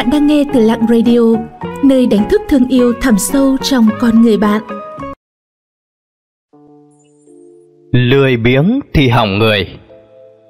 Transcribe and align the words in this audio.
Bạn 0.00 0.10
đang 0.10 0.26
nghe 0.26 0.44
từ 0.54 0.60
Lặng 0.60 0.86
Radio, 0.88 1.20
nơi 1.84 2.06
đánh 2.06 2.28
thức 2.30 2.40
thương 2.48 2.68
yêu 2.68 2.92
thẳm 3.00 3.14
sâu 3.18 3.56
trong 3.62 3.88
con 4.00 4.22
người 4.22 4.36
bạn. 4.36 4.62
Lười 7.92 8.36
biếng 8.36 8.80
thì 8.94 9.08
hỏng 9.08 9.38
người, 9.38 9.66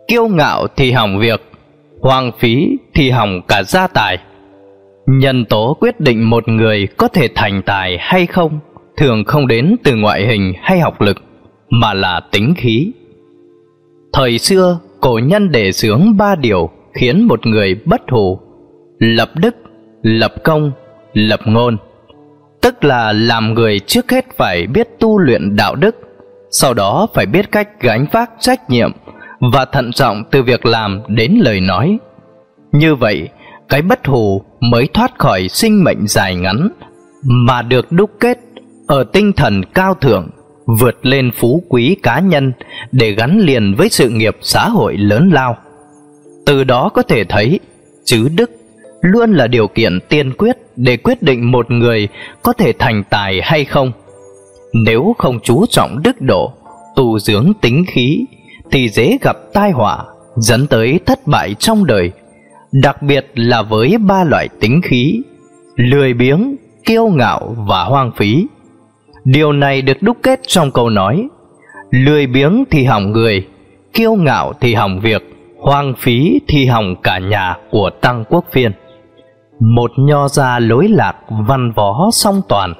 kiêu 0.08 0.28
ngạo 0.28 0.66
thì 0.76 0.92
hỏng 0.92 1.18
việc, 1.18 1.40
hoang 2.00 2.32
phí 2.38 2.78
thì 2.94 3.10
hỏng 3.10 3.40
cả 3.48 3.62
gia 3.62 3.86
tài. 3.86 4.18
Nhân 5.06 5.44
tố 5.44 5.76
quyết 5.80 6.00
định 6.00 6.30
một 6.30 6.48
người 6.48 6.88
có 6.96 7.08
thể 7.08 7.28
thành 7.34 7.62
tài 7.66 7.96
hay 8.00 8.26
không 8.26 8.58
thường 8.96 9.24
không 9.24 9.46
đến 9.46 9.76
từ 9.84 9.96
ngoại 9.96 10.26
hình 10.26 10.52
hay 10.62 10.80
học 10.80 11.00
lực, 11.00 11.16
mà 11.70 11.94
là 11.94 12.20
tính 12.32 12.54
khí. 12.56 12.92
Thời 14.12 14.38
xưa, 14.38 14.78
cổ 15.00 15.20
nhân 15.24 15.50
để 15.52 15.72
sướng 15.72 16.16
ba 16.16 16.34
điều 16.34 16.70
khiến 16.94 17.22
một 17.22 17.46
người 17.46 17.74
bất 17.84 18.00
hủ 18.10 18.40
lập 19.00 19.30
đức, 19.34 19.54
lập 20.02 20.34
công, 20.44 20.72
lập 21.12 21.40
ngôn. 21.44 21.76
Tức 22.62 22.84
là 22.84 23.12
làm 23.12 23.54
người 23.54 23.78
trước 23.78 24.10
hết 24.10 24.24
phải 24.36 24.66
biết 24.66 24.88
tu 24.98 25.18
luyện 25.18 25.56
đạo 25.56 25.74
đức, 25.74 25.96
sau 26.50 26.74
đó 26.74 27.06
phải 27.14 27.26
biết 27.26 27.52
cách 27.52 27.68
gánh 27.80 28.06
vác 28.12 28.30
trách 28.40 28.70
nhiệm 28.70 28.92
và 29.52 29.64
thận 29.64 29.92
trọng 29.92 30.24
từ 30.30 30.42
việc 30.42 30.66
làm 30.66 31.00
đến 31.08 31.38
lời 31.42 31.60
nói. 31.60 31.98
Như 32.72 32.94
vậy, 32.94 33.28
cái 33.68 33.82
bất 33.82 34.06
hủ 34.06 34.42
mới 34.60 34.88
thoát 34.94 35.18
khỏi 35.18 35.48
sinh 35.48 35.84
mệnh 35.84 36.06
dài 36.06 36.36
ngắn 36.36 36.68
mà 37.22 37.62
được 37.62 37.92
đúc 37.92 38.10
kết 38.20 38.38
ở 38.86 39.04
tinh 39.04 39.32
thần 39.32 39.62
cao 39.74 39.94
thượng, 39.94 40.30
vượt 40.66 41.06
lên 41.06 41.30
phú 41.34 41.62
quý 41.68 41.96
cá 42.02 42.20
nhân 42.20 42.52
để 42.92 43.12
gắn 43.12 43.38
liền 43.38 43.74
với 43.78 43.88
sự 43.88 44.08
nghiệp 44.08 44.36
xã 44.40 44.68
hội 44.68 44.96
lớn 44.96 45.30
lao. 45.32 45.56
Từ 46.46 46.64
đó 46.64 46.88
có 46.94 47.02
thể 47.02 47.24
thấy 47.24 47.60
chữ 48.04 48.28
đức 48.36 48.50
luôn 49.00 49.32
là 49.32 49.46
điều 49.46 49.68
kiện 49.68 49.98
tiên 50.08 50.32
quyết 50.38 50.56
để 50.76 50.96
quyết 50.96 51.22
định 51.22 51.50
một 51.50 51.70
người 51.70 52.08
có 52.42 52.52
thể 52.52 52.72
thành 52.78 53.02
tài 53.10 53.40
hay 53.42 53.64
không. 53.64 53.92
Nếu 54.72 55.14
không 55.18 55.40
chú 55.42 55.66
trọng 55.66 56.02
đức 56.02 56.20
độ, 56.20 56.52
tu 56.96 57.18
dưỡng 57.18 57.52
tính 57.60 57.84
khí, 57.88 58.24
thì 58.70 58.88
dễ 58.88 59.18
gặp 59.22 59.36
tai 59.52 59.70
họa, 59.70 60.04
dẫn 60.36 60.66
tới 60.66 61.00
thất 61.06 61.26
bại 61.26 61.54
trong 61.58 61.86
đời, 61.86 62.10
đặc 62.72 63.02
biệt 63.02 63.26
là 63.34 63.62
với 63.62 63.98
ba 63.98 64.24
loại 64.24 64.48
tính 64.60 64.80
khí, 64.82 65.22
lười 65.76 66.14
biếng, 66.14 66.56
kiêu 66.84 67.08
ngạo 67.08 67.56
và 67.58 67.84
hoang 67.84 68.12
phí. 68.16 68.46
Điều 69.24 69.52
này 69.52 69.82
được 69.82 70.02
đúc 70.02 70.16
kết 70.22 70.40
trong 70.46 70.70
câu 70.70 70.90
nói, 70.90 71.28
lười 71.90 72.26
biếng 72.26 72.64
thì 72.70 72.84
hỏng 72.84 73.12
người, 73.12 73.46
kiêu 73.92 74.14
ngạo 74.14 74.52
thì 74.60 74.74
hỏng 74.74 75.00
việc, 75.00 75.22
hoang 75.58 75.94
phí 75.98 76.40
thì 76.48 76.66
hỏng 76.66 76.96
cả 77.02 77.18
nhà 77.18 77.56
của 77.70 77.90
tăng 77.90 78.24
quốc 78.28 78.44
phiên 78.52 78.72
một 79.60 79.90
nho 79.96 80.28
gia 80.28 80.58
lối 80.58 80.88
lạc 80.88 81.16
văn 81.48 81.72
võ 81.72 82.08
song 82.12 82.40
toàn, 82.48 82.74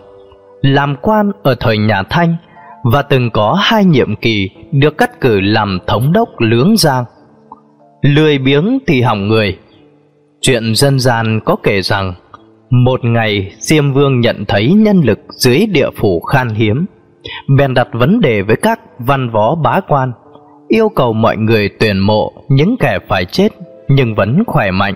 làm 0.62 0.97
quan 1.03 1.33
ở 1.42 1.55
thời 1.61 1.78
nhà 1.78 2.03
thanh 2.11 2.36
và 2.84 3.03
từng 3.03 3.31
có 3.31 3.59
hai 3.61 3.84
nhiệm 3.84 4.17
kỳ 4.17 4.50
được 4.73 4.98
cắt 4.98 5.20
cử 5.20 5.41
làm 5.41 5.78
thống 5.86 6.12
đốc 6.12 6.28
lưỡng 6.39 6.77
giang. 6.77 7.05
Lười 8.03 8.39
biếng 8.39 8.78
thì 8.86 9.03
hỏng 9.03 9.28
người. 9.28 9.58
Chuyện 10.41 10.75
dân 10.75 10.98
gian 10.98 11.41
có 11.45 11.56
kể 11.62 11.83
rằng, 11.83 12.14
một 12.70 13.05
ngày 13.05 13.53
diêm 13.58 13.92
vương 13.92 14.20
nhận 14.20 14.45
thấy 14.48 14.73
nhân 14.73 15.01
lực 15.01 15.19
dưới 15.31 15.67
địa 15.67 15.91
phủ 15.97 16.20
khan 16.20 16.48
hiếm, 16.48 16.86
bèn 17.56 17.75
đặt 17.75 17.89
vấn 17.92 18.20
đề 18.20 18.42
với 18.42 18.56
các 18.56 18.81
văn 18.98 19.31
võ 19.31 19.55
bá 19.55 19.81
quan, 19.89 20.12
yêu 20.69 20.89
cầu 20.89 21.12
mọi 21.12 21.36
người 21.36 21.69
tuyển 21.81 21.98
mộ 21.98 22.33
những 22.48 22.77
kẻ 22.81 22.98
phải 23.08 23.25
chết 23.25 23.48
nhưng 23.89 24.14
vẫn 24.14 24.42
khỏe 24.47 24.70
mạnh, 24.70 24.95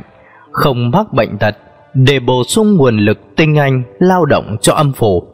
không 0.52 0.90
mắc 0.90 1.12
bệnh 1.12 1.38
tật 1.38 1.56
để 1.94 2.20
bổ 2.20 2.44
sung 2.44 2.76
nguồn 2.76 2.96
lực 2.96 3.18
tinh 3.36 3.58
anh 3.58 3.82
lao 3.98 4.24
động 4.24 4.56
cho 4.60 4.72
âm 4.72 4.92
phủ. 4.92 5.24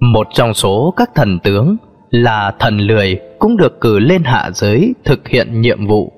Một 0.00 0.26
trong 0.34 0.54
số 0.54 0.94
các 0.96 1.10
thần 1.14 1.38
tướng 1.38 1.76
là 2.10 2.54
thần 2.58 2.78
lười 2.78 3.20
cũng 3.38 3.56
được 3.56 3.80
cử 3.80 3.98
lên 3.98 4.22
hạ 4.24 4.50
giới 4.54 4.94
thực 5.04 5.28
hiện 5.28 5.60
nhiệm 5.60 5.86
vụ. 5.86 6.12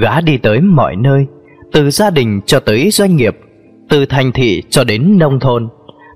Gã 0.00 0.20
đi 0.20 0.36
tới 0.36 0.60
mọi 0.60 0.96
nơi, 0.96 1.26
từ 1.72 1.90
gia 1.90 2.10
đình 2.10 2.40
cho 2.46 2.60
tới 2.60 2.90
doanh 2.90 3.16
nghiệp, 3.16 3.36
từ 3.88 4.06
thành 4.06 4.32
thị 4.32 4.62
cho 4.70 4.84
đến 4.84 5.18
nông 5.18 5.40
thôn, 5.40 5.68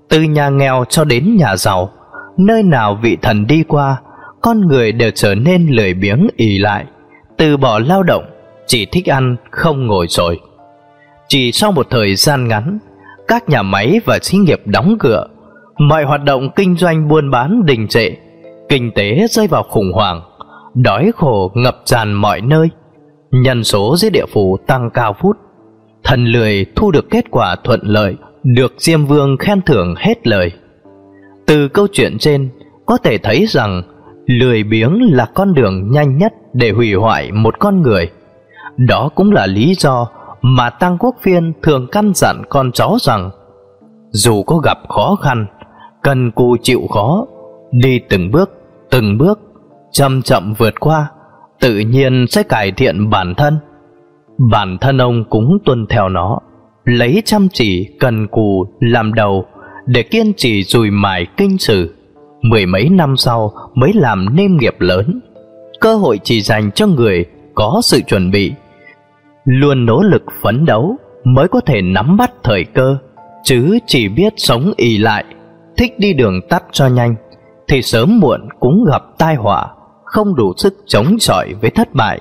từ 0.08 0.22
nhà 0.22 0.48
nghèo 0.48 0.84
cho 0.88 1.04
đến 1.04 1.36
nhà 1.36 1.56
giàu, 1.56 1.90
nơi 2.38 2.62
nào 2.62 2.98
vị 3.02 3.16
thần 3.22 3.46
đi 3.46 3.62
qua, 3.68 3.96
con 4.40 4.60
người 4.60 4.92
đều 4.92 5.10
trở 5.14 5.34
nên 5.34 5.66
lười 5.70 5.94
biếng 5.94 6.28
ỉ 6.36 6.58
lại, 6.58 6.84
từ 7.36 7.56
bỏ 7.56 7.78
lao 7.78 8.02
động, 8.02 8.24
chỉ 8.66 8.86
thích 8.86 9.10
ăn 9.10 9.36
không 9.50 9.86
ngồi 9.86 10.06
rồi. 10.08 10.40
Chỉ 11.32 11.52
sau 11.52 11.72
một 11.72 11.86
thời 11.90 12.14
gian 12.14 12.48
ngắn, 12.48 12.78
các 13.28 13.48
nhà 13.48 13.62
máy 13.62 14.00
và 14.04 14.18
xí 14.22 14.38
nghiệp 14.38 14.60
đóng 14.64 14.96
cửa, 14.98 15.26
mọi 15.78 16.04
hoạt 16.04 16.24
động 16.24 16.50
kinh 16.56 16.76
doanh 16.76 17.08
buôn 17.08 17.30
bán 17.30 17.66
đình 17.66 17.88
trệ, 17.88 18.10
kinh 18.68 18.90
tế 18.94 19.26
rơi 19.30 19.46
vào 19.46 19.62
khủng 19.62 19.92
hoảng, 19.92 20.22
đói 20.74 21.12
khổ 21.16 21.52
ngập 21.54 21.76
tràn 21.84 22.12
mọi 22.12 22.40
nơi, 22.40 22.68
nhân 23.30 23.64
số 23.64 23.96
dưới 23.96 24.10
địa 24.10 24.26
phủ 24.32 24.56
tăng 24.66 24.90
cao 24.94 25.16
phút. 25.20 25.36
Thần 26.04 26.24
lười 26.24 26.66
thu 26.76 26.90
được 26.90 27.10
kết 27.10 27.24
quả 27.30 27.56
thuận 27.64 27.80
lợi, 27.82 28.16
được 28.42 28.74
Diêm 28.78 29.04
Vương 29.04 29.36
khen 29.36 29.62
thưởng 29.62 29.94
hết 29.98 30.26
lời. 30.26 30.52
Từ 31.46 31.68
câu 31.68 31.86
chuyện 31.92 32.18
trên, 32.18 32.50
có 32.86 32.96
thể 32.96 33.18
thấy 33.18 33.46
rằng 33.48 33.82
lười 34.26 34.62
biếng 34.62 34.98
là 35.12 35.26
con 35.34 35.54
đường 35.54 35.90
nhanh 35.90 36.18
nhất 36.18 36.32
để 36.52 36.70
hủy 36.70 36.94
hoại 36.94 37.32
một 37.32 37.58
con 37.58 37.82
người. 37.82 38.10
Đó 38.76 39.08
cũng 39.14 39.32
là 39.32 39.46
lý 39.46 39.74
do 39.74 40.06
mà 40.42 40.70
Tăng 40.70 40.98
Quốc 40.98 41.16
Phiên 41.22 41.52
thường 41.62 41.86
căn 41.92 42.12
dặn 42.14 42.42
con 42.48 42.72
cháu 42.72 42.96
rằng 43.00 43.30
dù 44.10 44.42
có 44.42 44.56
gặp 44.56 44.78
khó 44.88 45.16
khăn, 45.22 45.46
cần 46.02 46.30
cù 46.30 46.56
chịu 46.62 46.86
khó, 46.90 47.26
đi 47.72 48.00
từng 48.08 48.30
bước, 48.30 48.50
từng 48.90 49.18
bước, 49.18 49.40
chậm 49.92 50.22
chậm 50.22 50.54
vượt 50.58 50.80
qua, 50.80 51.10
tự 51.60 51.78
nhiên 51.78 52.26
sẽ 52.28 52.42
cải 52.42 52.72
thiện 52.72 53.10
bản 53.10 53.34
thân. 53.34 53.58
Bản 54.50 54.78
thân 54.80 54.98
ông 54.98 55.24
cũng 55.30 55.58
tuân 55.64 55.86
theo 55.86 56.08
nó, 56.08 56.38
lấy 56.84 57.22
chăm 57.24 57.48
chỉ 57.52 57.88
cần 58.00 58.26
cù 58.26 58.66
làm 58.80 59.14
đầu 59.14 59.46
để 59.86 60.02
kiên 60.02 60.32
trì 60.36 60.62
dùi 60.64 60.90
mài 60.90 61.26
kinh 61.36 61.58
sử. 61.58 61.94
Mười 62.42 62.66
mấy 62.66 62.88
năm 62.88 63.16
sau 63.16 63.52
mới 63.74 63.92
làm 63.92 64.36
nêm 64.36 64.56
nghiệp 64.56 64.76
lớn. 64.78 65.20
Cơ 65.80 65.94
hội 65.94 66.20
chỉ 66.24 66.40
dành 66.40 66.70
cho 66.70 66.86
người 66.86 67.24
có 67.54 67.80
sự 67.84 68.00
chuẩn 68.00 68.30
bị 68.30 68.52
luôn 69.44 69.86
nỗ 69.86 70.02
lực 70.02 70.22
phấn 70.42 70.64
đấu 70.64 70.96
mới 71.24 71.48
có 71.48 71.60
thể 71.60 71.82
nắm 71.82 72.16
bắt 72.16 72.30
thời 72.42 72.64
cơ. 72.64 72.96
Chứ 73.44 73.78
chỉ 73.86 74.08
biết 74.08 74.32
sống 74.36 74.72
ì 74.76 74.98
lại, 74.98 75.24
thích 75.76 75.98
đi 75.98 76.12
đường 76.12 76.40
tắt 76.48 76.64
cho 76.72 76.86
nhanh, 76.86 77.14
thì 77.68 77.82
sớm 77.82 78.20
muộn 78.20 78.48
cũng 78.60 78.84
gặp 78.90 79.02
tai 79.18 79.34
họa, 79.34 79.66
không 80.04 80.34
đủ 80.34 80.52
sức 80.56 80.74
chống 80.86 81.16
chọi 81.18 81.54
với 81.60 81.70
thất 81.70 81.94
bại. 81.94 82.20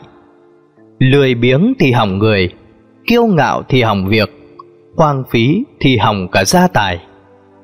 Lười 1.00 1.36
biếng 1.36 1.74
thì 1.80 1.92
hỏng 1.92 2.18
người, 2.18 2.50
kiêu 3.08 3.26
ngạo 3.26 3.64
thì 3.70 3.82
hỏng 3.82 4.08
việc, 4.08 4.30
hoang 4.98 5.24
phí 5.30 5.64
thì 5.80 5.98
hỏng 5.98 6.28
cả 6.32 6.46
gia 6.46 6.68
tài. 6.68 7.00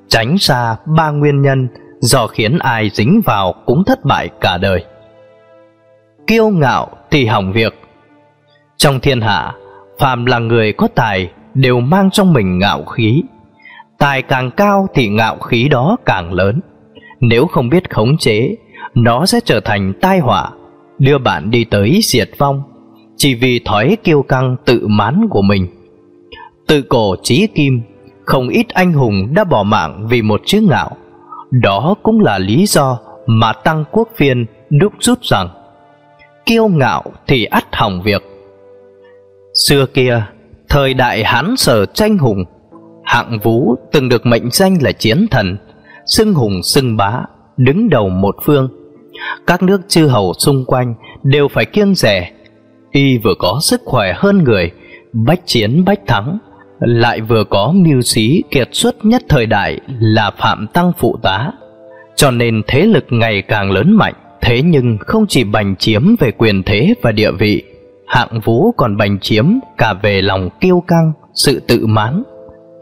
Tránh 0.08 0.38
xa 0.38 0.76
ba 0.98 1.12
nguyên 1.12 1.42
nhân 1.42 1.68
do 2.00 2.28
khiến 2.28 2.58
ai 2.60 2.90
dính 2.94 3.22
vào 3.26 3.54
cũng 3.66 3.84
thất 3.86 4.06
bại 4.06 4.30
cả 4.42 4.58
đời. 4.58 4.86
Kiêu 6.28 6.50
ngạo 6.50 6.88
thì 7.12 7.26
hỏng 7.26 7.54
việc 7.54 7.74
trong 8.78 9.00
thiên 9.00 9.22
hạ, 9.22 9.54
phàm 10.00 10.26
là 10.26 10.40
người 10.40 10.74
có 10.74 10.88
tài 10.96 11.32
đều 11.54 11.80
mang 11.80 12.10
trong 12.12 12.34
mình 12.34 12.60
ngạo 12.60 12.86
khí. 12.86 13.24
Tài 13.98 14.22
càng 14.22 14.52
cao 14.52 14.88
thì 14.94 15.08
ngạo 15.08 15.38
khí 15.38 15.68
đó 15.68 15.98
càng 16.06 16.34
lớn. 16.34 16.60
Nếu 17.20 17.48
không 17.48 17.70
biết 17.70 17.90
khống 17.90 18.18
chế, 18.18 18.56
nó 18.96 19.26
sẽ 19.26 19.40
trở 19.46 19.60
thành 19.60 19.94
tai 20.02 20.20
họa, 20.20 20.50
đưa 21.00 21.18
bạn 21.18 21.52
đi 21.52 21.64
tới 21.64 22.00
diệt 22.04 22.30
vong, 22.38 22.64
chỉ 23.18 23.36
vì 23.36 23.60
thói 23.66 23.98
kiêu 24.04 24.22
căng 24.22 24.56
tự 24.66 24.88
mán 24.88 25.28
của 25.30 25.42
mình. 25.42 25.68
Tự 26.68 26.82
cổ 26.82 27.16
chí 27.24 27.48
kim, 27.48 27.82
không 28.26 28.50
ít 28.50 28.70
anh 28.70 28.94
hùng 28.94 29.34
đã 29.34 29.44
bỏ 29.44 29.64
mạng 29.64 30.08
vì 30.10 30.22
một 30.22 30.42
chữ 30.46 30.62
ngạo. 30.62 30.92
Đó 31.52 31.96
cũng 32.04 32.20
là 32.20 32.38
lý 32.38 32.66
do 32.66 33.00
mà 33.26 33.54
Tăng 33.54 33.84
Quốc 33.92 34.10
Phiên 34.16 34.46
đúc 34.70 34.94
rút 35.00 35.20
rằng 35.22 35.50
kiêu 36.46 36.68
ngạo 36.68 37.04
thì 37.28 37.46
ắt 37.46 37.66
hỏng 37.72 38.02
việc 38.02 38.35
Xưa 39.56 39.86
kia, 39.86 40.24
thời 40.70 40.94
đại 40.94 41.24
Hán 41.24 41.58
Sở 41.58 41.86
tranh 41.86 42.18
hùng, 42.18 42.44
Hạng 43.04 43.40
Vũ 43.44 43.76
từng 43.92 44.10
được 44.10 44.26
mệnh 44.26 44.50
danh 44.52 44.78
là 44.82 44.92
chiến 44.92 45.26
thần, 45.32 45.58
xưng 46.06 46.34
hùng 46.34 46.64
xưng 46.64 46.98
bá, 46.98 47.22
đứng 47.58 47.90
đầu 47.90 48.10
một 48.10 48.36
phương. 48.44 48.70
Các 49.48 49.64
nước 49.64 49.82
chư 49.88 50.08
hầu 50.08 50.34
xung 50.34 50.66
quanh 50.66 50.94
đều 51.24 51.48
phải 51.48 51.66
kiêng 51.66 51.96
rẻ. 51.96 52.32
Y 52.92 53.18
vừa 53.18 53.34
có 53.40 53.60
sức 53.62 53.82
khỏe 53.86 54.14
hơn 54.16 54.44
người, 54.44 54.72
bách 55.14 55.40
chiến 55.46 55.86
bách 55.86 56.00
thắng, 56.08 56.38
lại 56.80 57.22
vừa 57.22 57.44
có 57.44 57.74
mưu 57.76 58.02
sĩ 58.02 58.44
kiệt 58.52 58.70
xuất 58.72 59.06
nhất 59.06 59.24
thời 59.30 59.46
đại 59.46 59.80
là 60.00 60.32
Phạm 60.38 60.68
Tăng 60.68 60.92
phụ 60.98 61.18
tá. 61.22 61.52
Cho 62.16 62.32
nên 62.32 62.62
thế 62.68 62.86
lực 62.86 63.06
ngày 63.10 63.42
càng 63.42 63.72
lớn 63.72 63.92
mạnh, 63.98 64.14
thế 64.42 64.62
nhưng 64.62 64.98
không 65.00 65.26
chỉ 65.28 65.44
bành 65.44 65.76
chiếm 65.76 66.16
về 66.20 66.32
quyền 66.32 66.64
thế 66.64 66.94
và 67.02 67.12
địa 67.12 67.32
vị 67.32 67.64
hạng 68.08 68.40
vũ 68.44 68.72
còn 68.72 68.98
bành 68.98 69.20
chiếm 69.20 69.46
cả 69.78 69.94
về 69.94 70.22
lòng 70.22 70.50
kiêu 70.62 70.84
căng, 70.88 71.12
sự 71.34 71.60
tự 71.68 71.88
mãn, 71.88 72.24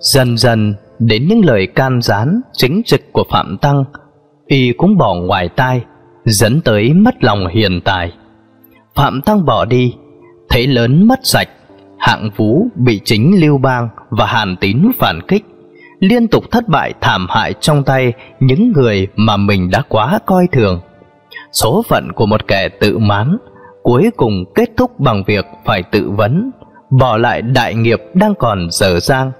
Dần 0.03 0.37
dần 0.37 0.75
đến 0.99 1.27
những 1.27 1.45
lời 1.45 1.67
can 1.67 2.01
gián 2.01 2.41
chính 2.53 2.81
trực 2.85 3.01
của 3.11 3.23
Phạm 3.31 3.57
Tăng, 3.57 3.83
y 4.45 4.73
cũng 4.77 4.97
bỏ 4.97 5.15
ngoài 5.15 5.49
tai, 5.49 5.83
dẫn 6.25 6.61
tới 6.61 6.93
mất 6.93 7.23
lòng 7.23 7.47
hiền 7.47 7.81
tài. 7.81 8.11
Phạm 8.95 9.21
Tăng 9.21 9.45
bỏ 9.45 9.65
đi, 9.65 9.93
thế 10.49 10.67
lớn 10.67 11.07
mất 11.07 11.19
sạch, 11.23 11.49
hạng 11.99 12.29
vũ 12.35 12.67
bị 12.75 13.01
chính 13.05 13.41
Lưu 13.41 13.57
Bang 13.57 13.89
và 14.09 14.25
Hàn 14.25 14.55
Tín 14.55 14.91
phản 14.99 15.21
kích, 15.27 15.45
liên 15.99 16.27
tục 16.27 16.43
thất 16.51 16.67
bại 16.67 16.93
thảm 17.01 17.27
hại 17.29 17.53
trong 17.59 17.83
tay 17.83 18.13
những 18.39 18.71
người 18.71 19.07
mà 19.15 19.37
mình 19.37 19.69
đã 19.69 19.81
quá 19.89 20.19
coi 20.25 20.47
thường. 20.51 20.81
Số 21.51 21.83
phận 21.87 22.11
của 22.11 22.25
một 22.25 22.47
kẻ 22.47 22.69
tự 22.69 22.97
mãn 22.97 23.37
cuối 23.83 24.09
cùng 24.17 24.45
kết 24.55 24.69
thúc 24.77 24.99
bằng 24.99 25.23
việc 25.27 25.45
phải 25.65 25.83
tự 25.83 26.09
vấn, 26.09 26.51
bỏ 26.99 27.17
lại 27.17 27.41
đại 27.41 27.75
nghiệp 27.75 27.99
đang 28.13 28.35
còn 28.35 28.67
dở 28.71 28.99
dang. 28.99 29.31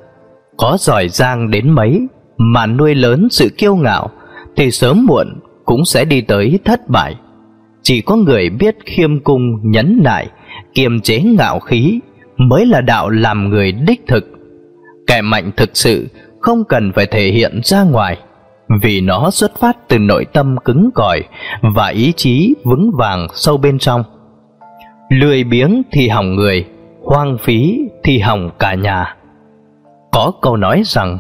Có 0.58 0.78
giỏi 0.80 1.10
giang 1.10 1.52
đến 1.52 1.70
mấy 1.70 2.08
mà 2.38 2.66
nuôi 2.66 2.96
lớn 2.96 3.28
sự 3.32 3.50
kiêu 3.58 3.76
ngạo 3.76 4.10
thì 4.56 4.72
sớm 4.72 5.06
muộn 5.06 5.28
cũng 5.66 5.86
sẽ 5.86 6.06
đi 6.06 6.22
tới 6.22 6.60
thất 6.66 6.90
bại. 6.90 7.16
Chỉ 7.82 8.02
có 8.02 8.16
người 8.16 8.50
biết 8.50 8.76
khiêm 8.86 9.20
cung 9.20 9.72
nhấn 9.72 10.00
nại, 10.04 10.28
kiềm 10.74 11.02
chế 11.02 11.22
ngạo 11.22 11.60
khí 11.60 12.00
mới 12.38 12.66
là 12.66 12.82
đạo 12.82 13.10
làm 13.10 13.50
người 13.50 13.72
đích 13.72 14.02
thực. 14.08 14.26
Kẻ 15.08 15.22
mạnh 15.22 15.52
thực 15.58 15.70
sự 15.74 16.08
không 16.40 16.64
cần 16.64 16.92
phải 16.96 17.06
thể 17.06 17.28
hiện 17.28 17.60
ra 17.64 17.84
ngoài 17.84 18.18
vì 18.82 19.02
nó 19.02 19.32
xuất 19.32 19.60
phát 19.60 19.78
từ 19.88 20.00
nội 20.00 20.26
tâm 20.34 20.56
cứng 20.66 20.90
cỏi 20.96 21.24
và 21.76 21.88
ý 21.88 22.14
chí 22.16 22.56
vững 22.64 22.92
vàng 22.98 23.28
sâu 23.34 23.58
bên 23.58 23.80
trong. 23.80 24.04
Lười 25.10 25.44
biếng 25.44 25.82
thì 25.92 26.08
hỏng 26.08 26.36
người, 26.36 26.66
hoang 27.04 27.38
phí 27.38 27.80
thì 28.04 28.20
hỏng 28.20 28.50
cả 28.60 28.74
nhà. 28.74 29.16
Có 30.12 30.32
câu 30.42 30.58
nói 30.58 30.82
rằng 30.86 31.18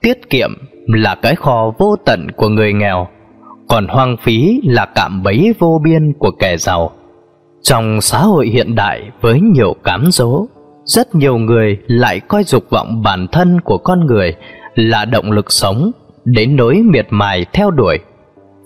tiết 0.00 0.30
kiệm 0.30 0.50
là 0.86 1.14
cái 1.14 1.34
kho 1.34 1.72
vô 1.78 1.96
tận 2.04 2.26
của 2.36 2.48
người 2.48 2.72
nghèo, 2.72 3.08
còn 3.68 3.86
hoang 3.86 4.16
phí 4.16 4.60
là 4.64 4.86
cạm 4.86 5.22
bẫy 5.22 5.54
vô 5.58 5.80
biên 5.84 6.12
của 6.18 6.30
kẻ 6.30 6.56
giàu. 6.56 6.90
Trong 7.62 8.00
xã 8.00 8.18
hội 8.18 8.46
hiện 8.48 8.74
đại 8.74 9.10
với 9.20 9.40
nhiều 9.40 9.74
cám 9.84 10.04
dỗ, 10.10 10.46
rất 10.84 11.14
nhiều 11.14 11.38
người 11.38 11.78
lại 11.86 12.20
coi 12.20 12.44
dục 12.44 12.64
vọng 12.70 13.02
bản 13.02 13.26
thân 13.32 13.60
của 13.60 13.78
con 13.78 14.06
người 14.06 14.34
là 14.74 15.04
động 15.04 15.32
lực 15.32 15.52
sống 15.52 15.90
đến 16.24 16.56
nỗi 16.56 16.74
miệt 16.74 17.06
mài 17.10 17.46
theo 17.52 17.70
đuổi. 17.70 17.98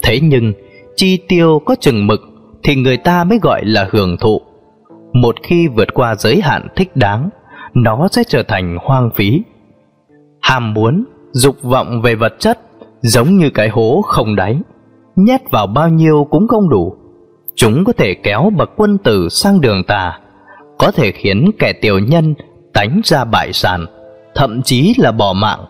Thế 0.02 0.20
nhưng, 0.22 0.52
chi 0.96 1.18
tiêu 1.28 1.60
có 1.64 1.74
chừng 1.80 2.06
mực 2.06 2.20
thì 2.62 2.76
người 2.76 2.96
ta 2.96 3.24
mới 3.24 3.38
gọi 3.42 3.64
là 3.64 3.88
hưởng 3.90 4.16
thụ. 4.16 4.40
Một 5.12 5.34
khi 5.42 5.68
vượt 5.68 5.94
qua 5.94 6.14
giới 6.14 6.40
hạn 6.40 6.66
thích 6.76 6.96
đáng, 6.96 7.30
nó 7.74 8.08
sẽ 8.10 8.22
trở 8.28 8.42
thành 8.42 8.78
hoang 8.80 9.10
phí. 9.14 9.42
Ham 10.40 10.74
muốn, 10.74 11.04
dục 11.32 11.62
vọng 11.62 12.02
về 12.02 12.14
vật 12.14 12.34
chất 12.38 12.58
giống 13.02 13.38
như 13.38 13.50
cái 13.50 13.68
hố 13.68 14.02
không 14.06 14.36
đáy, 14.36 14.58
nhét 15.16 15.40
vào 15.50 15.66
bao 15.66 15.88
nhiêu 15.88 16.26
cũng 16.30 16.48
không 16.48 16.68
đủ. 16.68 16.96
Chúng 17.56 17.84
có 17.84 17.92
thể 17.92 18.14
kéo 18.14 18.50
bậc 18.56 18.70
quân 18.76 18.98
tử 18.98 19.28
sang 19.28 19.60
đường 19.60 19.84
tà, 19.84 20.18
có 20.78 20.90
thể 20.90 21.12
khiến 21.12 21.50
kẻ 21.58 21.72
tiểu 21.72 21.98
nhân 21.98 22.34
tánh 22.74 23.00
ra 23.04 23.24
bại 23.24 23.52
sản, 23.52 23.86
thậm 24.34 24.62
chí 24.62 24.94
là 24.98 25.12
bỏ 25.12 25.32
mạng. 25.32 25.64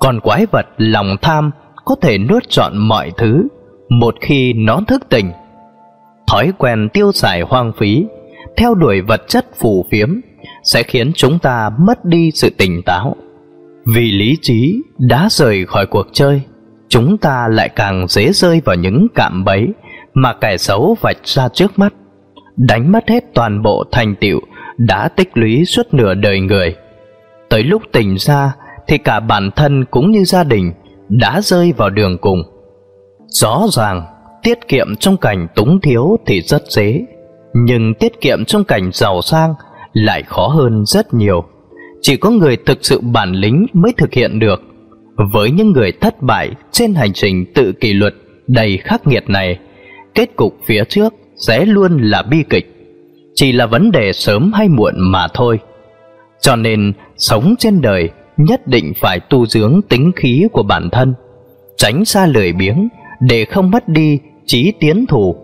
Còn 0.00 0.20
quái 0.20 0.46
vật 0.52 0.66
lòng 0.76 1.16
tham 1.22 1.50
có 1.84 1.96
thể 2.02 2.18
nuốt 2.18 2.48
trọn 2.48 2.76
mọi 2.76 3.12
thứ 3.16 3.48
một 3.88 4.14
khi 4.20 4.52
nó 4.52 4.80
thức 4.88 5.02
tỉnh. 5.08 5.32
Thói 6.26 6.52
quen 6.58 6.88
tiêu 6.92 7.12
xài 7.12 7.40
hoang 7.40 7.72
phí, 7.78 8.06
theo 8.56 8.74
đuổi 8.74 9.00
vật 9.00 9.22
chất 9.28 9.46
phù 9.58 9.86
phiếm 9.90 10.20
sẽ 10.64 10.82
khiến 10.82 11.12
chúng 11.14 11.38
ta 11.38 11.70
mất 11.78 12.04
đi 12.04 12.30
sự 12.34 12.50
tỉnh 12.58 12.82
táo. 12.82 13.16
Vì 13.94 14.12
lý 14.12 14.36
trí 14.42 14.82
đã 14.98 15.28
rời 15.30 15.66
khỏi 15.66 15.86
cuộc 15.86 16.06
chơi, 16.12 16.40
chúng 16.88 17.18
ta 17.18 17.48
lại 17.50 17.68
càng 17.68 18.06
dễ 18.08 18.32
rơi 18.32 18.62
vào 18.64 18.76
những 18.76 19.06
cạm 19.14 19.44
bẫy 19.44 19.66
mà 20.14 20.32
kẻ 20.40 20.56
xấu 20.56 20.96
vạch 21.00 21.18
ra 21.24 21.48
trước 21.48 21.78
mắt, 21.78 21.94
đánh 22.56 22.92
mất 22.92 23.08
hết 23.08 23.24
toàn 23.34 23.62
bộ 23.62 23.84
thành 23.92 24.14
tựu 24.20 24.40
đã 24.78 25.08
tích 25.08 25.30
lũy 25.34 25.64
suốt 25.64 25.94
nửa 25.94 26.14
đời 26.14 26.40
người. 26.40 26.74
Tới 27.48 27.62
lúc 27.62 27.82
tỉnh 27.92 28.16
ra 28.18 28.52
thì 28.88 28.98
cả 28.98 29.20
bản 29.20 29.50
thân 29.56 29.84
cũng 29.84 30.10
như 30.10 30.24
gia 30.24 30.44
đình 30.44 30.72
đã 31.08 31.40
rơi 31.40 31.72
vào 31.76 31.90
đường 31.90 32.18
cùng. 32.18 32.42
Rõ 33.26 33.66
ràng, 33.72 34.06
tiết 34.42 34.68
kiệm 34.68 34.96
trong 34.96 35.16
cảnh 35.16 35.48
túng 35.54 35.80
thiếu 35.80 36.16
thì 36.26 36.40
rất 36.40 36.62
dễ, 36.68 37.06
nhưng 37.58 37.94
tiết 37.94 38.20
kiệm 38.20 38.44
trong 38.44 38.64
cảnh 38.64 38.90
giàu 38.92 39.22
sang 39.22 39.54
lại 39.92 40.22
khó 40.22 40.46
hơn 40.46 40.84
rất 40.86 41.14
nhiều. 41.14 41.44
Chỉ 42.02 42.16
có 42.16 42.30
người 42.30 42.56
thực 42.56 42.78
sự 42.82 43.00
bản 43.00 43.32
lĩnh 43.32 43.66
mới 43.72 43.92
thực 43.96 44.12
hiện 44.12 44.38
được. 44.38 44.62
Với 45.32 45.50
những 45.50 45.72
người 45.72 45.92
thất 45.92 46.22
bại 46.22 46.50
trên 46.72 46.94
hành 46.94 47.12
trình 47.12 47.44
tự 47.54 47.72
kỷ 47.72 47.92
luật 47.92 48.14
đầy 48.46 48.78
khắc 48.78 49.06
nghiệt 49.06 49.24
này, 49.28 49.58
kết 50.14 50.36
cục 50.36 50.56
phía 50.66 50.84
trước 50.84 51.14
sẽ 51.46 51.64
luôn 51.64 51.98
là 52.02 52.22
bi 52.22 52.44
kịch. 52.50 52.72
Chỉ 53.34 53.52
là 53.52 53.66
vấn 53.66 53.90
đề 53.90 54.12
sớm 54.12 54.52
hay 54.52 54.68
muộn 54.68 54.94
mà 54.98 55.26
thôi. 55.34 55.58
Cho 56.40 56.56
nên, 56.56 56.92
sống 57.18 57.54
trên 57.58 57.80
đời 57.80 58.10
nhất 58.36 58.66
định 58.66 58.92
phải 59.00 59.20
tu 59.20 59.46
dưỡng 59.46 59.80
tính 59.88 60.12
khí 60.16 60.46
của 60.52 60.62
bản 60.62 60.90
thân, 60.90 61.14
tránh 61.76 62.04
xa 62.04 62.26
lười 62.26 62.52
biếng 62.52 62.88
để 63.20 63.44
không 63.44 63.70
mất 63.70 63.88
đi 63.88 64.18
trí 64.46 64.72
tiến 64.80 65.06
thủ, 65.06 65.36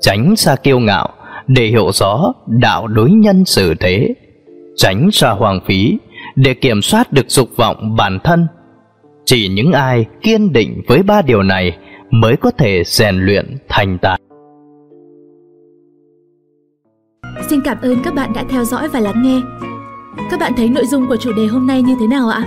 tránh 0.00 0.36
xa 0.36 0.56
kiêu 0.56 0.78
ngạo 0.78 1.08
để 1.46 1.66
hiểu 1.66 1.92
rõ 1.92 2.32
đạo 2.46 2.86
đối 2.86 3.10
nhân 3.10 3.44
xử 3.44 3.74
thế, 3.74 4.14
tránh 4.76 5.10
xa 5.10 5.30
hoàng 5.30 5.60
phí 5.66 5.98
để 6.36 6.54
kiểm 6.54 6.82
soát 6.82 7.12
được 7.12 7.30
dục 7.30 7.48
vọng 7.56 7.96
bản 7.96 8.18
thân. 8.24 8.46
Chỉ 9.24 9.48
những 9.48 9.72
ai 9.72 10.06
kiên 10.22 10.52
định 10.52 10.82
với 10.86 11.02
ba 11.02 11.22
điều 11.22 11.42
này 11.42 11.78
mới 12.10 12.36
có 12.36 12.50
thể 12.50 12.82
rèn 12.86 13.16
luyện 13.16 13.56
thành 13.68 13.98
tài. 13.98 14.20
Xin 17.48 17.60
cảm 17.60 17.78
ơn 17.82 18.02
các 18.04 18.14
bạn 18.14 18.32
đã 18.34 18.44
theo 18.48 18.64
dõi 18.64 18.88
và 18.88 19.00
lắng 19.00 19.22
nghe. 19.22 19.40
Các 20.30 20.40
bạn 20.40 20.52
thấy 20.56 20.68
nội 20.68 20.86
dung 20.86 21.08
của 21.08 21.16
chủ 21.16 21.32
đề 21.32 21.46
hôm 21.46 21.66
nay 21.66 21.82
như 21.82 21.96
thế 22.00 22.06
nào 22.06 22.28
ạ? 22.28 22.44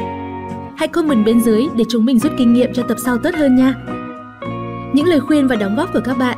Hãy 0.78 0.88
comment 0.88 1.26
bên 1.26 1.40
dưới 1.40 1.68
để 1.76 1.84
chúng 1.90 2.06
mình 2.06 2.20
rút 2.20 2.32
kinh 2.38 2.54
nghiệm 2.54 2.74
cho 2.74 2.84
tập 2.84 2.98
sau 3.06 3.18
tốt 3.18 3.30
hơn 3.36 3.56
nha. 3.56 3.74
Những 4.94 5.06
lời 5.06 5.20
khuyên 5.20 5.48
và 5.48 5.56
đóng 5.56 5.76
góp 5.76 5.94
của 5.94 6.02
các 6.06 6.18
bạn 6.18 6.38